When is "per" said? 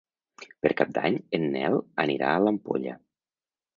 0.65-0.71